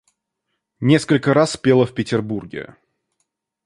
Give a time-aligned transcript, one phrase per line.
[0.79, 2.75] Несколько раз пела в Петербурге.